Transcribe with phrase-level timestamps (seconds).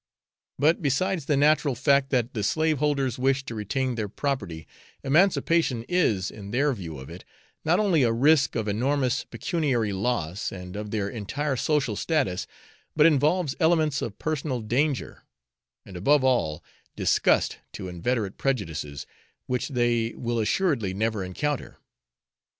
[0.57, 4.65] But, besides the natural fact that the slaveholders wish to retain their property,
[5.03, 7.23] emancipation is, in their view of it,
[7.63, 12.47] not only a risk of enormous pecuniary loss, and of their entire social status,
[12.95, 15.21] but involves elements of personal danger,
[15.85, 16.63] and above all,
[16.95, 19.05] disgust to inveterate prejudices,
[19.45, 21.77] which they will assuredly never encounter.